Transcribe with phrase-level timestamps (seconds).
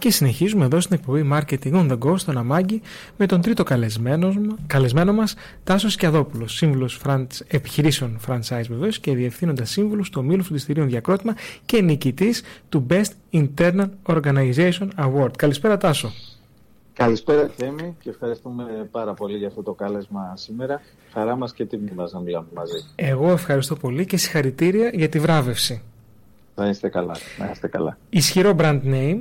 [0.00, 2.82] Και συνεχίζουμε εδώ στην εκπομπή Marketing on the Go στον Αμάγκη
[3.16, 4.36] με τον τρίτο καλεσμένος,
[4.66, 7.00] καλεσμένο μας Τάσος Σκιαδόπουλος, σύμβουλος
[7.48, 11.34] επιχειρήσεων franchise βεβαίως και διευθύνοντας σύμβουλο στο Μήλο Φροντιστηρίων Διακρότημα
[11.66, 15.36] και νικητής του Best Internal Organization Award.
[15.36, 16.12] Καλησπέρα Τάσο.
[16.92, 20.80] Καλησπέρα Θέμη και ευχαριστούμε πάρα πολύ για αυτό το κάλεσμα σήμερα.
[21.12, 22.84] Χαρά μας και τιμή μας να μιλάμε μαζί.
[22.94, 25.82] Εγώ ευχαριστώ πολύ και συγχαρητήρια για τη βράβευση.
[26.54, 27.16] Να είστε καλά.
[27.38, 27.98] Να είστε καλά.
[28.10, 29.18] Ισχυρό brand name,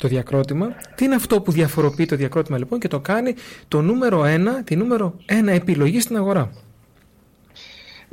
[0.00, 0.66] το διακρότημα.
[0.94, 3.34] Τι είναι αυτό που διαφοροποιεί το διακρότημα λοιπόν και το κάνει
[3.68, 6.50] το νούμερο ένα, τη νούμερο ένα επιλογή στην αγορά;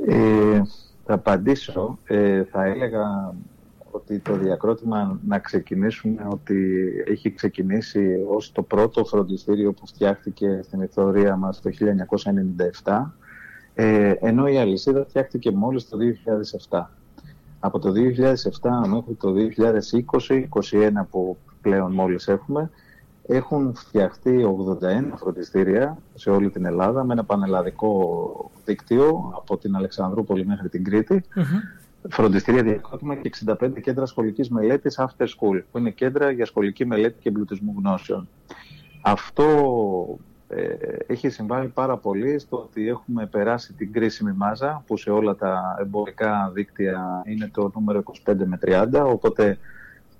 [0.06, 0.62] Ε,
[1.04, 1.98] θα απαντήσω.
[2.04, 3.34] Ε, θα έλεγα
[3.90, 10.80] ότι το διακρότημα να ξεκινήσουμε ότι έχει ξεκινήσει ως το πρώτο φροντιστήριο που φτιάχτηκε στην
[10.80, 11.70] ιστορία μας το
[12.82, 13.02] 1997
[13.74, 15.98] ε, ενώ η αλυσίδα φτιάχτηκε μόλις το
[16.70, 16.84] 2007.
[17.60, 19.34] Από το 2007 μέχρι το
[19.90, 20.04] 2020,
[20.70, 22.70] 2021 που πλέον μόλις έχουμε,
[23.26, 24.44] έχουν φτιαχτεί
[24.80, 30.84] 81 φροντιστήρια σε όλη την Ελλάδα με ένα πανελλαδικό δίκτυο από την Αλεξανδρούπολη μέχρι την
[30.84, 31.24] Κρήτη.
[32.08, 37.16] Φροντιστήρια διακόπημα και 65 κέντρα σχολικής μελέτης after school, που είναι κέντρα για σχολική μελέτη
[37.20, 38.28] και εμπλουτισμού γνώσεων.
[39.02, 39.44] Αυτό
[40.48, 40.62] ε,
[41.06, 45.76] έχει συμβάλει πάρα πολύ στο ότι έχουμε περάσει την κρίσιμη μάζα, που σε όλα τα
[45.80, 49.58] εμπορικά δίκτυα είναι το νούμερο 25 με 30, οπότε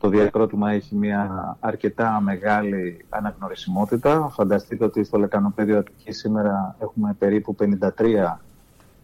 [0.05, 4.29] το διακρότημα έχει μια αρκετά μεγάλη αναγνωρισιμότητα.
[4.35, 7.79] Φανταστείτε ότι στο Λεκανοπέδιο Αττική σήμερα έχουμε περίπου 53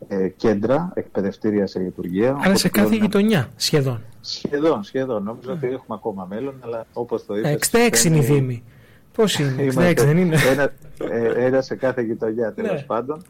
[0.08, 2.38] ε, κέντρα εκπαιδευτήρια σε λειτουργία.
[2.40, 4.02] Άρα σε κάθε γειτονιά σχεδόν.
[4.20, 5.22] Σχεδόν, σχεδόν.
[5.22, 7.70] Νομίζω ότι έχουμε ακόμα μέλλον, αλλά όπως το είπες...
[7.72, 8.62] 66 είναι η Δήμη.
[9.12, 10.72] Πώς είναι, 66 δεν είναι; Ένα,
[11.10, 12.82] ε, ένα σε κάθε γειτονιά τέλος ναι.
[12.86, 13.22] πάντων.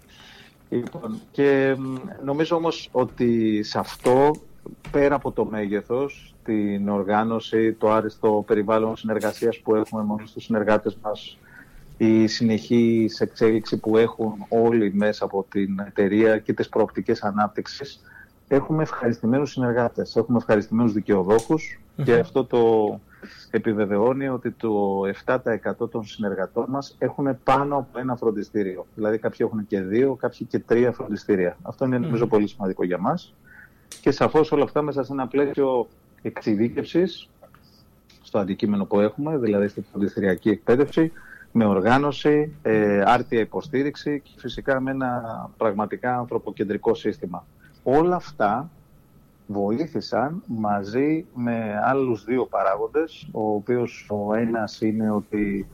[0.69, 1.77] Λοιπόν, και
[2.25, 4.31] νομίζω όμως ότι σε αυτό,
[4.91, 10.97] πέρα από το μέγεθος, την οργάνωση, το άριστο περιβάλλον συνεργασίας που έχουμε μόνο στους συνεργάτες
[11.03, 11.38] μας,
[11.97, 18.00] η συνεχή εξέλιξη που έχουν όλοι μέσα από την εταιρεία και τις προοπτικές ανάπτυξης,
[18.49, 20.94] έχουμε ευχαριστημένους συνεργάτες, έχουμε ευχαριστημένους
[22.05, 23.00] και αυτό το
[23.50, 28.87] επιβεβαιώνει ότι το 7% των συνεργατών μας έχουν πάνω από ένα φροντιστήριο.
[28.94, 31.56] Δηλαδή κάποιοι έχουν και δύο, κάποιοι και τρία φροντιστήρια.
[31.62, 33.34] Αυτό είναι νομίζω πολύ σημαντικό για μας.
[34.00, 35.88] Και σαφώς όλα αυτά μέσα σε ένα πλαίσιο
[36.22, 37.28] εξειδίκευσης
[38.22, 41.12] στο αντικείμενο που έχουμε, δηλαδή στη φροντιστηριακή εκπαίδευση,
[41.53, 47.47] με οργάνωση, ε, άρτια υποστήριξη και φυσικά με ένα πραγματικά ανθρωποκεντρικό σύστημα.
[47.82, 48.70] Όλα αυτά
[49.47, 55.66] βοήθησαν μαζί με άλλους δύο παράγοντες, ο οποίος ο ένας είναι ότι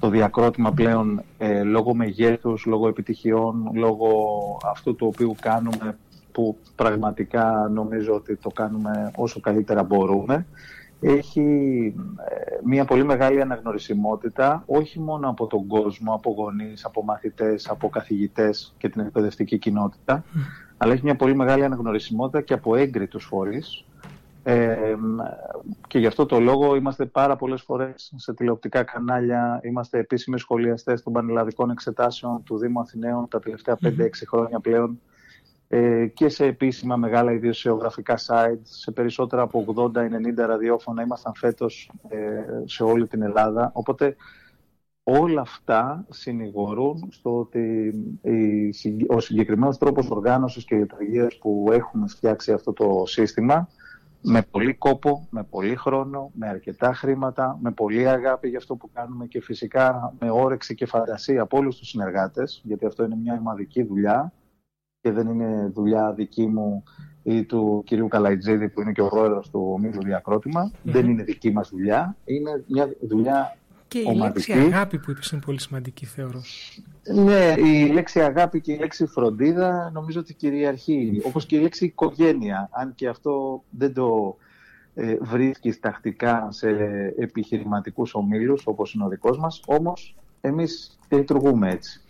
[0.00, 4.10] το διακρότημα πλέον ε, λόγω μεγέθους, λόγω επιτυχιών, λόγω
[4.64, 5.96] αυτού του οποίου κάνουμε
[6.32, 10.46] που πραγματικά νομίζω ότι το κάνουμε όσο καλύτερα μπορούμε,
[11.02, 11.94] έχει
[12.28, 17.88] ε, μια πολύ μεγάλη αναγνωρισιμότητα όχι μόνο από τον κόσμο, από γονείς, από μαθητές, από
[17.88, 20.24] καθηγητές και την εκπαιδευτική κοινότητα,
[20.76, 23.84] αλλά έχει μια πολύ μεγάλη αναγνωρισιμότητα και από έγκριτους φορείς.
[24.44, 24.94] Ε,
[25.88, 31.02] και γι' αυτό το λόγο είμαστε πάρα πολλές φορές σε τηλεοπτικά κανάλια, είμαστε επίσημοι σχολιαστές
[31.02, 33.88] των πανελλαδικών εξετάσεων του Δήμου Αθηναίων τα τελευταία 5-6
[34.26, 35.00] χρόνια πλέον
[35.74, 39.92] ε, και σε επίσημα μεγάλα ιδιοσιογραφικά site, σε περισσότερα από 80-90
[40.36, 42.18] ραδιόφωνα ήμασταν φέτος ε,
[42.64, 43.70] σε όλη την Ελλάδα.
[43.74, 44.16] Οπότε
[45.02, 47.92] όλα αυτά συνηγορούν στο ότι
[49.08, 53.68] ο συγκεκριμένος τρόπος οργάνωσης και λειτουργίας που έχουμε φτιάξει αυτό το σύστημα
[54.20, 58.90] με πολύ κόπο, με πολύ χρόνο, με αρκετά χρήματα, με πολύ αγάπη για αυτό που
[58.92, 63.36] κάνουμε και φυσικά με όρεξη και φαντασία από όλους τους συνεργάτες, γιατί αυτό είναι μια
[63.38, 64.32] ομαδική δουλειά
[65.02, 66.82] και δεν είναι δουλειά δική μου
[67.22, 71.52] ή του κυρίου Καλαϊτζίδη που είναι και ο πρόεδρος του ομίλου διακροτημα Δεν είναι δική
[71.52, 73.56] μας δουλειά, είναι μια δουλειά
[73.88, 76.42] και η λέξη αγάπη που είπες είναι πολύ σημαντική θεωρώ.
[77.14, 81.22] Ναι, η λέξη αγάπη και η λέξη φροντίδα νομίζω ότι κυριαρχεί.
[81.24, 84.36] Όπως και η λέξη οικογένεια, αν και αυτό δεν το
[84.94, 86.68] ε, βρίσκεις τακτικά σε
[87.18, 92.00] επιχειρηματικούς ομίλους όπως είναι ο δικός μας, όμως εμείς λειτουργούμε έτσι.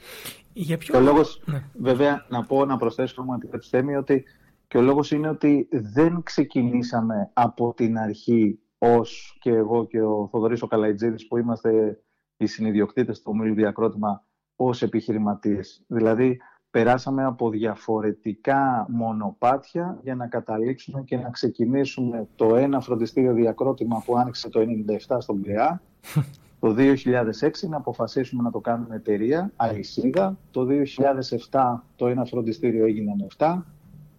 [0.53, 0.99] Για ποιο...
[0.99, 1.65] ο λόγος, ναι.
[1.75, 4.25] βέβαια, να πω, να προσθέσω μου αντιπρεπιστέμι ότι
[4.69, 10.29] και ο λόγος είναι ότι δεν ξεκινήσαμε από την αρχή ως και εγώ και ο
[10.31, 12.01] Θοδωρής ο Καλαϊτζίδης που είμαστε
[12.37, 14.25] οι συνειδιοκτήτες του ομίλου διακρότημα
[14.57, 15.85] ως επιχειρηματίες.
[15.87, 16.41] Δηλαδή,
[16.71, 24.17] περάσαμε από διαφορετικά μονοπάτια για να καταλήξουμε και να ξεκινήσουμε το ένα φροντιστήριο διακρότημα που
[24.17, 24.61] άνοιξε το
[25.09, 25.83] 1997 στον ΠΕΑ,
[26.63, 30.67] το 2006 να αποφασίσουμε να το κάνουμε εταιρεία, αλυσίδα, το
[31.51, 31.61] 2007
[31.97, 33.59] το ένα φροντιστήριο έγιναν 7,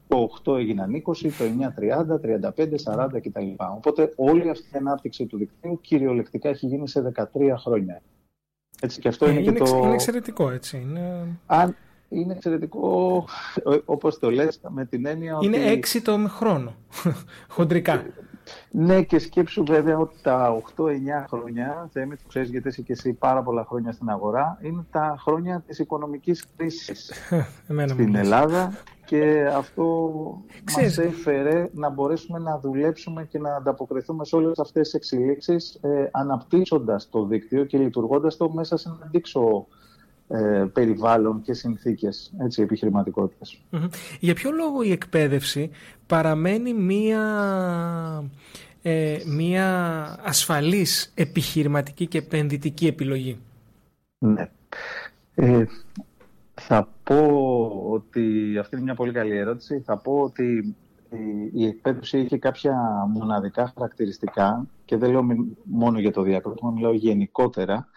[0.08, 1.44] το 8 έγιναν 20, το
[1.78, 3.48] 9 30, 35, 40 κτλ.
[3.76, 7.26] Οπότε όλη αυτή η ανάπτυξη του δικτύου κυριολεκτικά έχει γίνει σε 13
[7.58, 8.02] χρόνια.
[8.82, 9.78] Έτσι, και αυτό ε, είναι, είναι, και το...
[9.84, 10.78] είναι εξαιρετικό, έτσι.
[10.78, 11.28] Είναι...
[11.46, 11.76] Αν,
[12.10, 13.26] είναι εξαιρετικό,
[13.86, 15.46] όπως το λες, με την έννοια είναι ότι...
[15.46, 16.76] Είναι έξι το χρόνο,
[17.56, 18.06] χοντρικά.
[18.72, 20.90] Ναι, και σκέψου βέβαια ότι τα 8-9
[21.28, 25.16] χρόνια, Θέμη, το ξέρεις γιατί είσαι και εσύ πάρα πολλά χρόνια στην αγορά, είναι τα
[25.20, 27.12] χρόνια της οικονομικής κρίσης
[27.88, 28.74] στην Ελλάδα
[29.06, 30.12] και αυτό
[30.64, 30.98] Ξέρεις.
[30.98, 36.10] μας έφερε να μπορέσουμε να δουλέψουμε και να ανταποκριθούμε σε όλες αυτές τις εξελίξεις ε,
[36.12, 39.68] αναπτύσσοντας το δίκτυο και λειτουργώντας το μέσα σε ένα αντίξω
[40.28, 43.62] ε, περιβάλλον και συνθήκες έτσι, επιχειρηματικότητας.
[44.20, 45.70] Για ποιο λόγο η εκπαίδευση
[46.08, 47.24] παραμένει μία,
[48.82, 49.68] ε, μία
[50.24, 53.38] ασφαλής επιχειρηματική και επενδυτική επιλογή;
[54.18, 54.50] Ναι.
[55.36, 55.66] Ε,
[56.54, 57.26] θα πω
[57.90, 59.82] ότι αυτή είναι μια πολύ καλή ερώτηση.
[59.86, 60.76] Θα πω ότι
[61.54, 62.76] η εκπαίδευση έχει κάποια
[63.14, 65.26] μοναδικά χαρακτηριστικά και δεν λέω
[65.64, 67.88] μόνο για το διακρότημα, μιλάω γενικότερα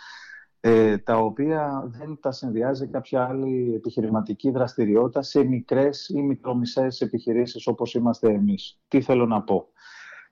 [0.68, 7.66] ε, τα οποία δεν τα συνδυάζει κάποια άλλη επιχειρηματική δραστηριότητα σε μικρές ή μικρομισές επιχειρήσεις
[7.66, 8.78] όπως είμαστε εμείς.
[8.88, 9.68] Τι θέλω να πω;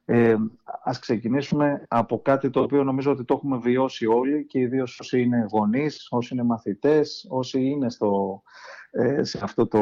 [0.06, 0.36] Ε,
[0.82, 5.22] ας ξεκινήσουμε από κάτι το οποίο νομίζω ότι το έχουμε βιώσει όλοι και ιδίως όσοι
[5.22, 8.42] είναι γονείς, όσοι είναι μαθητές, όσοι είναι στο,
[8.90, 9.78] ε, σε αυτό το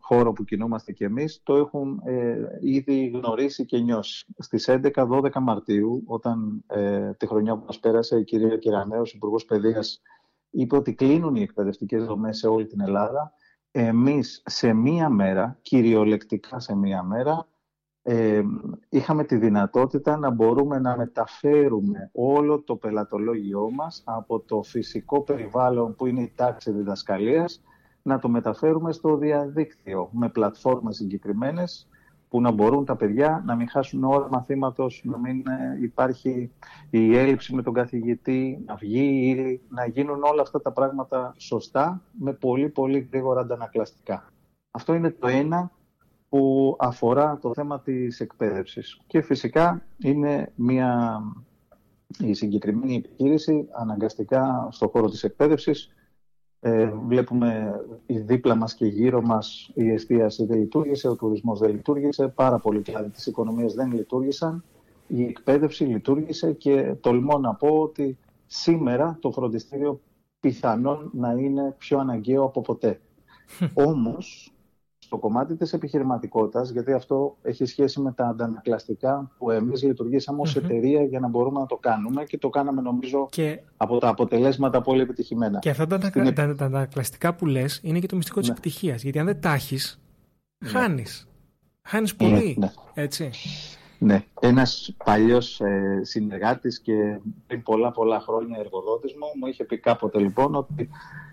[0.00, 4.26] χώρο που κινούμαστε κι εμείς, το έχουν ε, ήδη γνωρίσει και νιώσει.
[4.38, 10.02] Στις 11-12 Μαρτίου, όταν ε, τη χρονιά που μας πέρασε η κυρία Κυρανέως, Υπουργός Παιδείας,
[10.50, 13.32] είπε ότι κλείνουν οι εκπαιδευτικές δομές σε όλη την Ελλάδα,
[13.70, 17.48] εμείς σε μία μέρα, κυριολεκτικά σε μία μέρα,
[18.02, 18.42] ε,
[18.88, 25.94] είχαμε τη δυνατότητα να μπορούμε να μεταφέρουμε όλο το πελατολόγιό μας από το φυσικό περιβάλλον
[25.94, 27.62] που είναι η τάξη διδασκαλίας
[28.02, 31.88] να το μεταφέρουμε στο διαδίκτυο με πλατφόρμες συγκεκριμένες
[32.28, 36.52] που να μπορούν τα παιδιά να μην χάσουν ώρα μαθήματος, να μην ε, υπάρχει
[36.90, 42.02] η έλλειψη με τον καθηγητή, να βγει ή να γίνουν όλα αυτά τα πράγματα σωστά
[42.12, 44.24] με πολύ πολύ γρήγορα αντανακλαστικά.
[44.70, 45.70] Αυτό είναι το ένα
[46.30, 49.00] που αφορά το θέμα της εκπαίδευσης.
[49.06, 51.20] Και φυσικά είναι μια
[52.18, 55.94] η συγκεκριμένη επιχείρηση αναγκαστικά στον χώρο της εκπαίδευσης
[56.60, 62.28] ε, βλέπουμε δίπλα μας και γύρω μας η εστίαση δεν λειτουργήσε, ο τουρισμός δεν λειτουργήσε,
[62.28, 64.64] πάρα πολλοί κλάδοι της οικονομίας δεν λειτουργήσαν,
[65.06, 70.00] η εκπαίδευση λειτουργήσε και τολμώ να πω ότι σήμερα το φροντιστήριο
[70.40, 73.00] πιθανόν να είναι πιο αναγκαίο από ποτέ.
[73.74, 74.54] Όμως
[75.10, 80.56] στο κομμάτι της επιχειρηματικότητας, γιατί αυτό έχει σχέση με τα αντανακλαστικά που εμείς λειτουργήσαμε ως
[80.56, 83.60] εταιρεία για να μπορούμε να το κάνουμε και το κάναμε νομίζω και...
[83.76, 85.58] από τα αποτελέσματα πολύ επιτυχημένα.
[85.58, 86.24] Και αυτά τα, Στην...
[86.34, 88.54] τα, τα αντανακλαστικά που λες είναι και το μυστικό της ναι.
[88.54, 90.00] επιτυχίας, γιατί αν δεν τα έχεις,
[90.58, 90.68] ναι.
[90.68, 91.28] χάνεις.
[91.82, 93.30] Χάνεις ναι, πολύ, ναι, έτσι.
[93.98, 99.78] Ναι, ένας παλιός ε, συνεργάτης και πριν πολλά πολλά χρόνια εργοδότης μου μου είχε πει
[99.78, 100.88] κάποτε λοιπόν ότι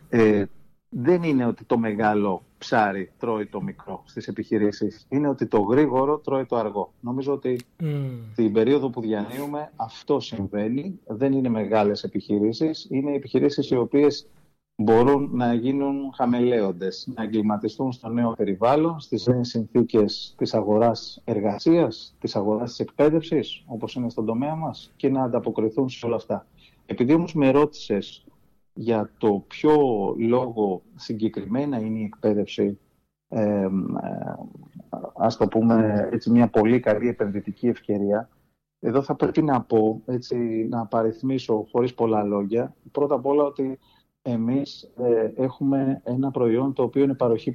[0.10, 0.46] ε,
[0.90, 5.06] δεν είναι ότι το μεγάλο ψάρι τρώει το μικρό στις επιχειρήσεις.
[5.10, 6.92] Είναι ότι το γρήγορο τρώει το αργό.
[7.00, 7.86] Νομίζω ότι mm.
[8.36, 11.00] την περίοδο που διανύουμε αυτό συμβαίνει.
[11.08, 12.88] Δεν είναι μεγάλες επιχειρήσεις.
[12.90, 14.28] Είναι επιχειρήσεις οι οποίες
[14.76, 22.16] μπορούν να γίνουν χαμελέοντες, να εγκληματιστούν στο νέο περιβάλλον, στις νέες συνθήκες της αγοράς εργασίας,
[22.20, 26.46] της αγοράς της εκπαίδευσης, όπως είναι στον τομέα μας, και να ανταποκριθούν σε όλα αυτά.
[26.86, 28.26] Επειδή όμως με ρώτησες
[28.78, 29.76] για το ποιο
[30.18, 32.80] λόγο συγκεκριμένα είναι η εκπαίδευση
[33.30, 33.68] ε,
[35.18, 38.30] ας το πούμε έτσι μια πολύ καλή επενδυτική ευκαιρία.
[38.80, 40.38] Εδώ θα πρέπει να πω, έτσι,
[40.70, 42.76] να παριθμίσω χωρίς πολλά λόγια.
[42.92, 43.80] Πρώτα απ' όλα ότι
[44.22, 47.52] εμείς ε, έχουμε ένα προϊόν το οποίο είναι παροχή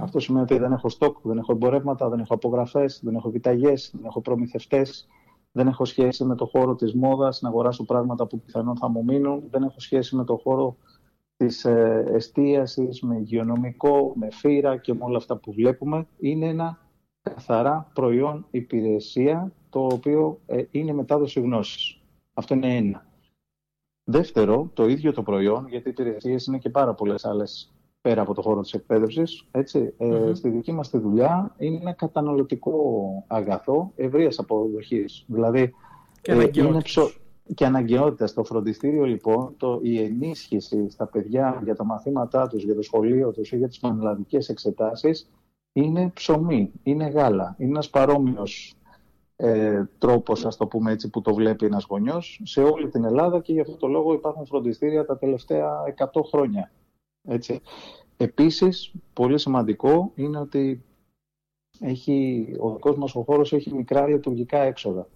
[0.00, 3.90] Αυτό σημαίνει ότι δεν έχω στόκ, δεν έχω εμπορεύματα, δεν έχω απογραφές, δεν έχω επιταγές,
[3.94, 5.08] δεν έχω προμηθευτές,
[5.52, 9.04] δεν έχω σχέση με το χώρο της μόδας, να αγοράσω πράγματα που πιθανόν θα μου
[9.04, 9.42] μείνουν.
[9.50, 10.76] Δεν έχω σχέση με το χώρο
[11.36, 16.06] της ε, εστίασης, με υγειονομικό, με φύρα και με όλα αυτά που βλέπουμε.
[16.18, 16.78] Είναι ένα
[17.22, 22.00] καθαρά προϊόν υπηρεσία, το οποίο ε, είναι μετάδοση γνώσης.
[22.34, 23.06] Αυτό είναι ένα.
[24.04, 28.34] Δεύτερο, το ίδιο το προϊόν, γιατί οι υπηρεσίες είναι και πάρα πολλές άλλες πέρα από
[28.34, 32.74] το χώρο της εκπαίδευσης, έτσι, ε, στη δική μας τη δουλειά είναι ένα καταναλωτικό
[33.26, 35.24] αγαθό ευρείας αποδοχής.
[35.26, 35.74] Δηλαδή,
[36.20, 36.82] και ε, είναι,
[37.54, 38.30] και αναγκαιότητας.
[38.30, 43.30] Στο φροντιστήριο λοιπόν το, η ενίσχυση στα παιδιά για τα μαθήματά τους, για το σχολείο
[43.30, 45.30] τους ή για τις πανελλαδικές εξετάσεις
[45.72, 47.54] είναι ψωμί, είναι γάλα.
[47.58, 48.74] Είναι ένας παρόμοιος
[49.36, 53.40] ε, τρόπος, ας το πούμε έτσι, που το βλέπει ένας γονιός σε όλη την Ελλάδα
[53.40, 55.70] και γι' αυτό το λόγο υπάρχουν φροντιστήρια τα τελευταία
[56.12, 56.70] 100 χρόνια.
[57.22, 57.60] Έτσι.
[58.16, 60.82] Επίσης, πολύ σημαντικό είναι ότι
[61.80, 65.08] έχει, ο δικός μας ο χώρος έχει μικρά λειτουργικά έξοδα.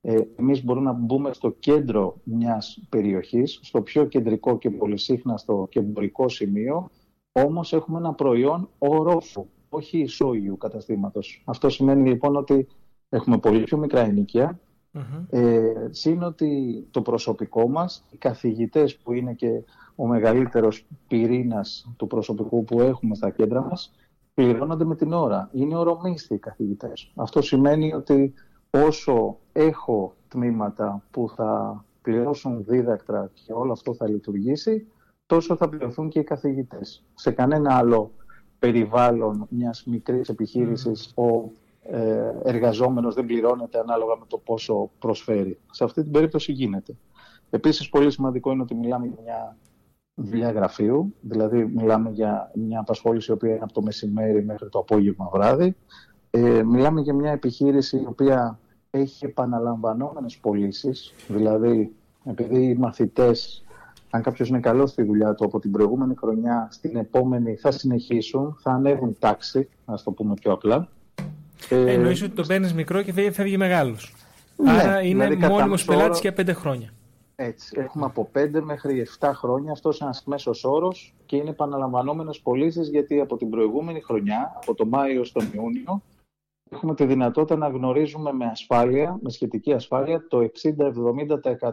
[0.00, 5.78] Ε, εμείς μπορούμε να μπούμε στο κέντρο μιας περιοχής, στο πιο κεντρικό και πολυσύχναστο και
[5.78, 6.90] εμπορικό σημείο,
[7.32, 11.42] όμως έχουμε ένα προϊόν ορόφου, όχι ισόγειου καταστήματος.
[11.44, 12.66] Αυτό σημαίνει λοιπόν ότι
[13.08, 14.00] έχουμε πολύ πιο μικρά
[15.30, 19.64] ε, συν ότι το προσωπικό μας, οι καθηγητές που είναι και
[19.94, 23.94] ο μεγαλύτερος πυρήνας του προσωπικού που έχουμε στα κέντρα μας,
[24.34, 25.50] πληρώνονται με την ώρα.
[25.52, 27.12] Είναι ορομίσθοι οι καθηγητές.
[27.14, 28.34] Αυτό σημαίνει ότι
[28.70, 34.86] όσο έχω τμήματα που θα πληρώσουν δίδακτρα και όλο αυτό θα λειτουργήσει,
[35.26, 37.04] τόσο θα πληρωθούν και οι καθηγητές.
[37.14, 38.10] Σε κανένα άλλο
[38.58, 41.50] περιβάλλον μιας μικρής επιχείρησης ο ε,
[42.42, 45.58] εργαζόμενος δεν πληρώνεται ανάλογα με το πόσο προσφέρει.
[45.70, 46.96] Σε αυτή την περίπτωση γίνεται.
[47.50, 49.56] Επίσης, πολύ σημαντικό είναι ότι μιλάμε για μια
[50.14, 54.78] δουλειά γραφείου, δηλαδή μιλάμε για μια απασχόληση η οποία είναι από το μεσημέρι μέχρι το
[54.78, 55.76] απόγευμα βράδυ.
[56.30, 58.58] Ε, μιλάμε για μια επιχείρηση η οποία
[58.90, 63.64] έχει επαναλαμβανόμενες πωλήσεις, δηλαδή επειδή οι μαθητές,
[64.10, 68.56] αν κάποιος είναι καλός στη δουλειά του από την προηγούμενη χρονιά, στην επόμενη θα συνεχίσουν,
[68.60, 70.88] θα ανέβουν τάξη, να το πούμε πιο απλά.
[71.68, 74.14] Ε, Εννοείς ότι το παίρνεις μικρό και φεύγει μεγάλος.
[74.56, 76.92] Ναι, Άρα είναι δηλαδή μόνιμος πελάτης για πέντε χρόνια.
[77.34, 77.76] Έτσι.
[77.80, 79.72] Έχουμε από 5 μέχρι 7 χρόνια.
[79.72, 84.74] Αυτός είναι ένας μέσος όρος και είναι επαναλαμβανόμενε πωλήσεις γιατί από την προηγούμενη χρονιά, από
[84.74, 86.02] το Μάιο στον Ιούνιο,
[86.70, 90.48] έχουμε τη δυνατότητα να γνωρίζουμε με ασφάλεια, με σχετική ασφάλεια, το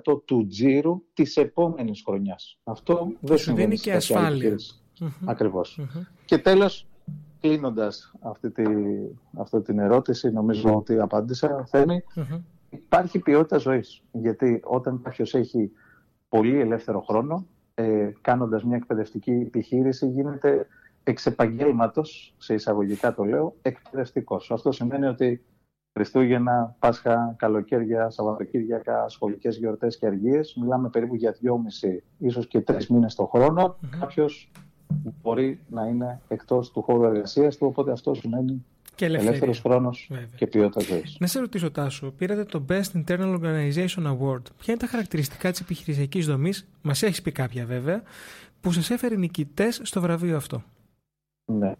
[0.08, 2.60] 60-70% του τζίρου της επόμενης χρονιάς.
[2.64, 4.56] Αυτό δεν σου δίνει και ασφάλεια.
[5.26, 5.80] Ακριβώς.
[6.26, 6.88] Και τέλος,
[7.48, 8.64] κλείνοντας αυτή, τη,
[9.38, 11.68] αυτή την ερώτηση, νομίζω ότι απάντησα,
[12.70, 14.04] υπάρχει ποιότητα ζωής.
[14.12, 15.72] Γιατί όταν κάποιος έχει
[16.30, 20.68] πολύ ελεύθερο χρόνο, ε, κάνοντας μια εκπαιδευτική επιχείρηση, γίνεται
[21.04, 24.52] εξ επαγγέλματος, σε εισαγωγικά το λέω, εκπαιδευτικός.
[24.52, 25.46] Αυτό σημαίνει ότι
[25.94, 30.56] Χριστούγεννα, Πάσχα, καλοκαίρια, Σαββατοκύριακα, σχολικές γιορτές και αργίες.
[30.62, 33.66] Μιλάμε περίπου για δυόμιση, ίσως και τρεις μήνες το χρόνο.
[33.66, 33.98] Mm-hmm.
[34.00, 34.52] Κάποιος
[35.22, 38.66] μπορεί να είναι εκτός του χώρου εργασίας του, οπότε αυτός σημαίνει
[38.96, 41.18] και ελεύθερος χρόνος και ποιότητας ζωής.
[41.20, 44.42] Να σε ρωτήσω, Τάσο, πήρατε το Best Internal Organization Award.
[44.58, 48.02] Ποια είναι τα χαρακτηριστικά της επιχειρησιακής δομής, μας έχεις πει κάποια βέβαια,
[48.62, 50.64] που σας έφερε νικητές στο βραβείο αυτό.
[51.46, 51.74] Ναι.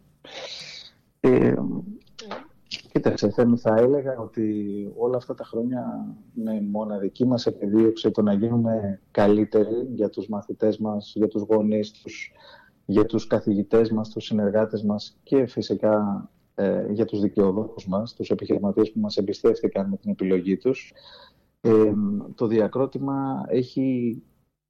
[1.20, 1.54] Ε,
[2.68, 4.44] κοίταξε, Θέμη, θα έλεγα ότι
[4.98, 10.78] όλα αυτά τα χρόνια με μοναδική μας επιδίωξη το να γίνουμε καλύτεροι για τους μαθητές
[10.78, 12.32] μας, για τους γονείς τους,
[12.86, 18.30] για τους καθηγητές μας, τους συνεργάτες μας και φυσικά ε, για τους δικαιοδόχους μας, τους
[18.30, 20.94] επιχειρηματίες που μας εμπιστεύτηκαν με την επιλογή τους.
[21.62, 21.94] Ε,
[22.36, 24.22] το διακρότημα έχει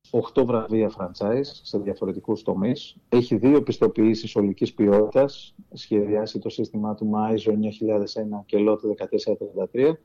[0.10, 2.98] 8 βραβεία franchise σε διαφορετικούς τομείς.
[3.10, 8.80] Έχει δύο πιστοποιήσεις ολικής ποιότητας, σχεδιάσει το σύστημά του ISO 9001 και LOT
[9.74, 9.98] 1433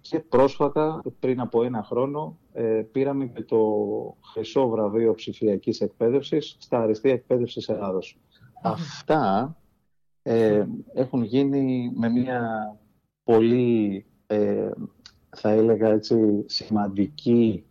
[0.00, 3.60] και πρόσφατα, πριν από ένα χρόνο, ε, πήραμε και το
[4.32, 8.18] χρυσό βραβείο ψηφιακής εκπαίδευσης στα Αριστεία Εκπαίδευσης Ελλάδος.
[8.62, 9.56] Αυτά
[10.22, 12.76] ε, έχουν γίνει με μια
[13.24, 14.70] πολύ, ε,
[15.36, 17.64] θα έλεγα έτσι, σημαντική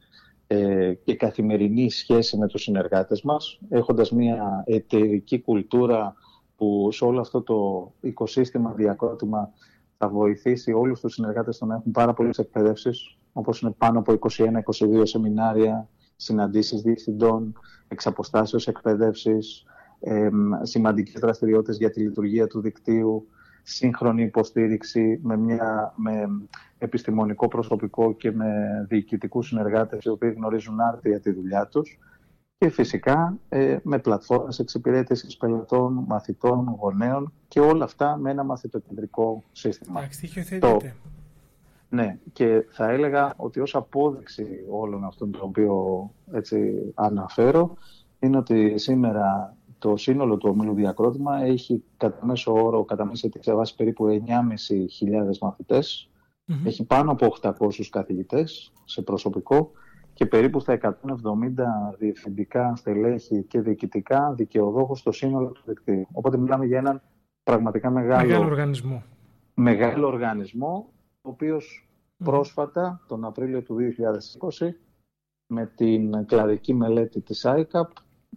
[0.48, 6.14] ε, και καθημερινή σχέση με τους συνεργάτες μας, έχοντας μια εταιρική κουλτούρα
[6.56, 9.52] που σε όλο αυτό το οικοσύστημα διακρότημα
[9.98, 15.02] θα βοηθήσει όλους τους συνεργάτες να έχουν πάρα πολλές εκπαιδεύσεις, όπως είναι πάνω από 21-22
[15.04, 19.66] σεμινάρια, συναντήσεις διευθυντών, εξαποστάσεως εκπαιδεύσεις,
[20.00, 20.30] ε,
[20.62, 23.28] σημαντικές δραστηριότητες για τη λειτουργία του δικτύου,
[23.64, 26.28] σύγχρονη υποστήριξη με, μια, με
[26.78, 28.54] επιστημονικό προσωπικό και με
[28.90, 32.00] διοικητικούς συνεργάτες οι οποίοι γνωρίζουν άρτια τη δουλειά τους
[32.58, 39.44] και φυσικά ε, με πλατφόρμες εξυπηρέτησης πελατών, μαθητών, γονέων και όλα αυτά με ένα μαθητοκεντρικό
[39.52, 40.02] σύστημα.
[40.60, 40.78] Το...
[41.90, 47.78] Ναι, και θα έλεγα ότι ως απόδειξη όλων αυτών των οποίο έτσι αναφέρω
[48.20, 53.52] είναι ότι σήμερα το σύνολο του ομίλου διακρότημα έχει κατά μέσο όρο, κατά μέσα τη
[53.52, 56.10] βάση περίπου 9.500 μαθητες
[56.64, 59.72] Έχει πάνω από 800 καθηγητές σε προσωπικό
[60.18, 60.90] και περίπου στα 170
[61.98, 66.08] διευθυντικά στελέχη και διοικητικά δικαιοδόχους στο σύνολο του δικτύου.
[66.12, 67.02] Οπότε μιλάμε για έναν
[67.44, 69.04] πραγματικά μεγάλο, μεγάλο οργανισμό.
[69.54, 70.90] Μεγάλο οργανισμό,
[71.22, 71.90] ο οποίος
[72.24, 73.78] πρόσφατα, τον Απρίλιο του
[74.60, 74.70] 2020,
[75.48, 77.88] με την κλαδική μελέτη της ICAP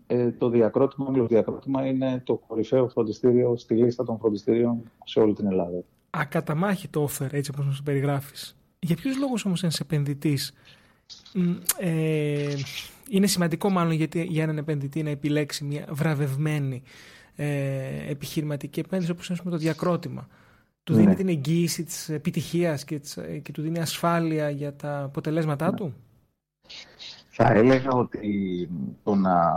[0.07, 5.35] ε, το διακρότημα, το διακρότημα είναι το κορυφαίο φροντιστήριο στη λίστα των φροντιστήριων σε όλη
[5.35, 5.83] την Ελλάδα.
[6.11, 8.57] Ακαταμάχει το offer έτσι όπως μας περιγράφεις.
[8.79, 10.55] Για ποιους λόγους όμως ένας επενδυτής
[11.79, 12.55] ε,
[13.09, 16.83] είναι σημαντικό μάλλον γιατί, για έναν επενδυτή να επιλέξει μια βραβευμένη
[17.37, 20.29] ε, επιχειρηματική επένδυση όπως είναι το διακρότημα.
[20.85, 21.15] Του δίνει ναι.
[21.15, 23.01] την εγγύηση της επιτυχίας και,
[23.43, 25.77] και του δίνει ασφάλεια για τα αποτελέσματά ναι.
[25.77, 25.95] του.
[27.29, 28.69] Θα έλεγα ότι
[29.03, 29.53] το να,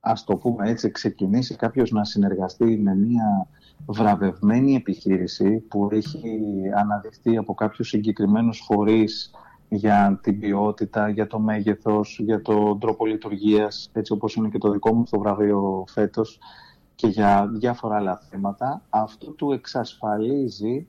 [0.00, 3.46] ας το πούμε έτσι, ξεκινήσει κάποιος να συνεργαστεί με μια
[3.86, 6.40] βραβευμένη επιχείρηση που έχει
[6.76, 9.30] αναδειχθεί από κάποιους συγκεκριμένους φορείς
[9.68, 14.70] για την ποιότητα, για το μέγεθος, για τον τρόπο λειτουργίας, έτσι όπως είναι και το
[14.70, 16.38] δικό μου το βραβείο φέτος
[16.94, 20.86] και για διάφορα άλλα θέματα, αυτό του εξασφαλίζει,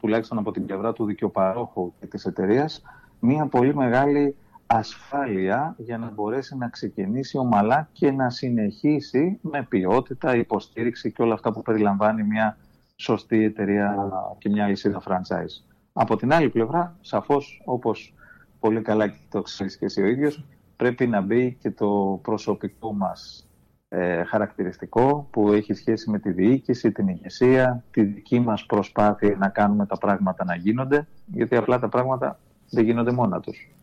[0.00, 2.82] τουλάχιστον από την πλευρά του δικαιοπαρόχου και της εταιρείας,
[3.20, 10.36] μια πολύ μεγάλη ασφάλεια για να μπορέσει να ξεκινήσει ομαλά και να συνεχίσει με ποιότητα,
[10.36, 12.56] υποστήριξη και όλα αυτά που περιλαμβάνει μια
[12.96, 15.73] σωστή εταιρεία και μια λυσίδα franchise.
[15.96, 18.14] Από την άλλη πλευρά, σαφώς, όπως
[18.60, 20.44] πολύ καλά το ξέρεις και εσύ ο ίδιος,
[20.76, 23.48] πρέπει να μπει και το προσωπικό μας
[23.88, 29.48] ε, χαρακτηριστικό που έχει σχέση με τη διοίκηση, την ηγεσία, τη δική μας προσπάθεια να
[29.48, 32.38] κάνουμε τα πράγματα να γίνονται, γιατί απλά τα πράγματα
[32.70, 33.74] δεν γίνονται μόνα τους.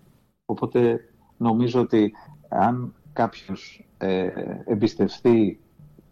[0.45, 0.99] Οπότε
[1.37, 2.13] νομίζω ότι
[2.49, 4.29] αν κάποιος ε,
[4.65, 5.59] εμπιστευτεί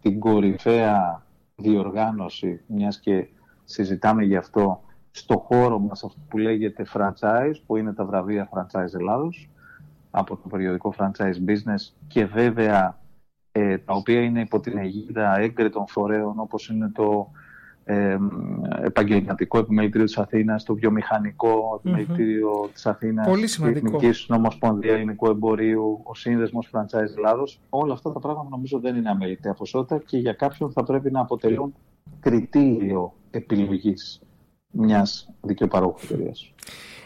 [0.00, 1.26] την κορυφαία
[1.56, 3.28] διοργάνωση, μιας και
[3.64, 8.94] συζητάμε γι' αυτό, στο χώρο μας αυτό που λέγεται franchise, που είναι τα βραβεία franchise
[8.98, 9.50] Ελλάδος,
[10.10, 12.98] από το περιοδικό franchise business και βέβαια
[13.52, 17.30] ε, τα οποία είναι υπό την αιγίδα έγκριτων φορέων όπως είναι το
[17.84, 18.18] ε,
[18.82, 22.72] επαγγελματικό επιμελητήριο της Αθήνας, το βιομηχανικό επιμελητήριο mm-hmm.
[22.72, 23.86] της Αθήνας, Πολύ σημαντικό.
[23.86, 27.60] η Εθνική Νομοσπονδία Ελληνικού Εμπορίου, ο Σύνδεσμος Franchise Ελλάδος.
[27.68, 31.20] Όλα αυτά τα πράγματα νομίζω δεν είναι αμεληταία ποσότητα και για κάποιον θα πρέπει να
[31.20, 31.74] αποτελούν
[32.20, 34.20] κριτήριο επιλογής
[34.70, 36.52] μιας δικαιοπαρόχου εταιρείας.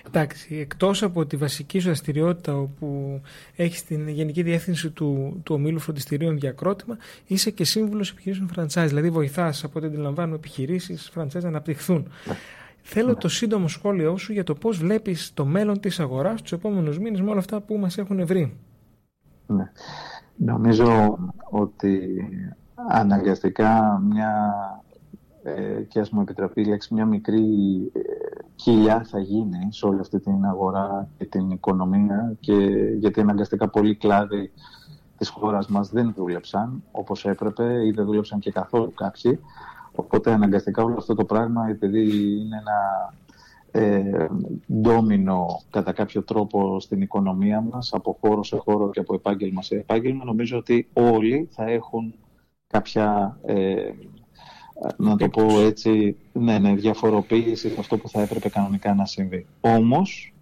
[0.07, 3.21] Εντάξει, εκτός από τη βασική σου δραστηριότητα όπου
[3.57, 6.97] έχεις την γενική διεύθυνση του, του ομίλου φροντιστηρίων διακρότημα,
[7.27, 12.09] είσαι και σύμβουλος επιχειρήσεων franchise, δηλαδή βοηθάς από ό,τι αντιλαμβάνουμε επιχειρήσεις franchise να αναπτυχθούν.
[12.27, 12.35] Ναι.
[12.83, 13.15] Θέλω ναι.
[13.15, 17.21] το σύντομο σχόλιο σου για το πώς βλέπεις το μέλλον της αγοράς τους επόμενους μήνες
[17.21, 18.57] με όλα αυτά που μας έχουν βρει.
[19.47, 19.71] Ναι.
[20.37, 21.19] Νομίζω
[21.51, 22.01] ότι
[22.89, 24.55] αναγκαστικά μια
[25.47, 27.43] ε, και ας μου επιτραπεί η λέξη, μια μικρή
[27.93, 28.01] ε,
[28.55, 32.55] κοιλιά θα γίνει σε όλη αυτή την αγορά και την οικονομία και
[32.99, 34.53] γιατί αναγκαστικά πολλοί κλάδοι
[35.17, 39.41] της χώρας μας δεν δούλεψαν όπως έπρεπε ή δεν δούλεψαν και καθόλου κάποιοι.
[39.95, 42.01] Οπότε αναγκαστικά όλο αυτό το πράγμα επειδή
[42.41, 43.13] είναι ένα
[43.71, 44.27] ε,
[44.81, 49.75] ντόμινο κατά κάποιο τρόπο στην οικονομία μας από χώρο σε χώρο και από επάγγελμα σε
[49.75, 52.15] επάγγελμα νομίζω ότι όλοι θα έχουν
[52.67, 53.91] κάποια ε,
[54.97, 59.47] να το πω έτσι, ναι, ναι, διαφοροποίηση σε αυτό που θα έπρεπε κανονικά να συμβεί.
[59.61, 60.35] Όμως,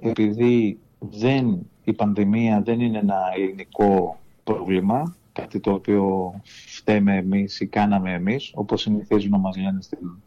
[0.00, 6.34] επειδή δεν, η πανδημία δεν είναι ένα ελληνικό πρόβλημα, κάτι το οποίο
[6.66, 10.22] φταίμε εμείς ή κάναμε εμείς, όπως συνηθίζουν να μας λένε στην,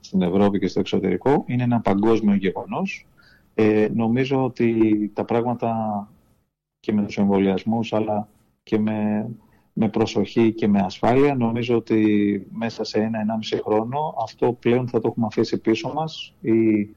[0.00, 3.06] στην Ευρώπη και στο εξωτερικό, είναι ένα παγκόσμιο γεγονός.
[3.54, 6.08] Ε, νομίζω ότι τα πράγματα
[6.80, 8.28] και με τους εμβολιασμούς, αλλά
[8.62, 9.28] και με
[9.78, 11.34] με προσοχή και με ασφάλεια.
[11.34, 16.34] Νομίζω ότι μέσα σε ένα-ενάμιση χρόνο αυτό πλέον θα το έχουμε αφήσει πίσω μας.
[16.40, 16.88] Η,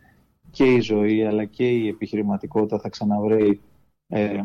[0.51, 3.59] και η ζωή αλλά και η επιχειρηματικότητα θα ξαναβρει
[4.07, 4.41] ε,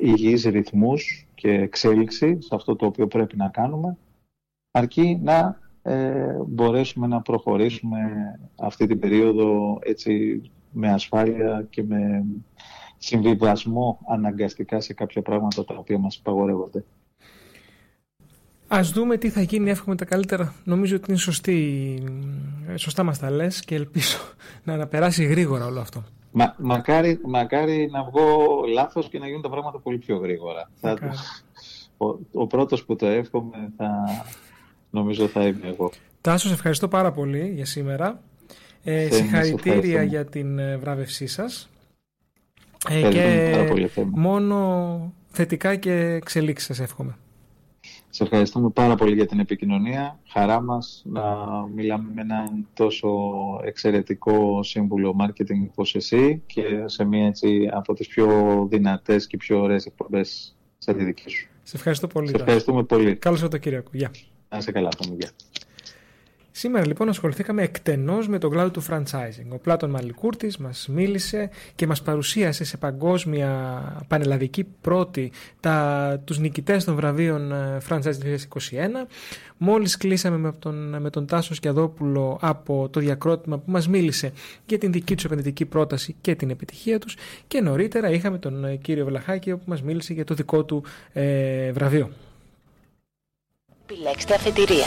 [0.00, 3.96] υγιείς ρυθμούς και εξέλιξη σε αυτό το οποίο πρέπει να κάνουμε
[4.70, 7.98] αρκεί να ε, μπορέσουμε να προχωρήσουμε
[8.56, 12.24] αυτή την περίοδο έτσι με ασφάλεια και με
[12.96, 16.84] συμβιβασμό αναγκαστικά σε κάποια πράγματα τα οποία μας υπαγορεύονται.
[18.68, 20.54] Α δούμε τι θα γίνει, εύχομαι τα καλύτερα.
[20.64, 22.02] Νομίζω ότι είναι σωστή,
[22.74, 24.18] σωστά μας τα λες και ελπίζω
[24.64, 26.04] να αναπεράσει γρήγορα όλο αυτό.
[26.32, 30.70] Μα, μακάρι, μακάρι να βγω λάθος και να γίνουν τα πράγματα πολύ πιο γρήγορα.
[30.80, 30.98] Θα,
[31.96, 33.88] ο, ο πρώτος που το εύχομαι θα,
[34.90, 35.90] νομίζω θα είμαι εγώ.
[36.20, 38.20] Τάσος, ευχαριστώ πάρα πολύ για σήμερα.
[38.84, 41.68] Ε, συγχαρητήρια για την ε, βράβευσή σας.
[42.88, 43.52] Ε, και
[44.10, 47.16] μόνο θετικά και εξελίξεις σας εύχομαι.
[48.16, 50.18] Σε ευχαριστούμε πάρα πολύ για την επικοινωνία.
[50.28, 51.22] Χαρά μας να
[51.74, 53.08] μιλάμε με έναν τόσο
[53.64, 58.28] εξαιρετικό σύμβουλο marketing όπως εσύ και σε μία έτσι από τις πιο
[58.70, 61.48] δυνατές και πιο ωραίες εκπομπές σε τη δική σου.
[61.62, 62.28] Σε ευχαριστώ πολύ.
[62.28, 63.16] Σε ευχαριστούμε πολύ.
[63.16, 63.90] Καλώς ήρθατε Κυριακό.
[63.92, 64.10] Γεια.
[64.48, 64.88] Να είσαι καλά.
[65.18, 65.30] Γεια.
[66.58, 69.48] Σήμερα λοιπόν ασχοληθήκαμε εκτενώς με τον κλάδο του franchising.
[69.48, 76.84] Ο Πλάτων Μαλικούρτης μας μίλησε και μας παρουσίασε σε παγκόσμια πανελλαδική πρώτη τα, τους νικητές
[76.84, 78.06] των βραβείων ε, Franchise 2021.
[79.56, 84.32] Μόλις κλείσαμε με τον, με τον Τάσος Σκιαδόπουλο από το διακρότημα που μας μίλησε
[84.66, 87.16] για την δική τους επενδυτική πρόταση και την επιτυχία τους
[87.46, 91.72] και νωρίτερα είχαμε τον ε, κύριο Βλαχάκη που μας μίλησε για το δικό του ε,
[91.72, 92.10] βραβείο.
[93.88, 94.86] Επιλέξτε αφετηρία.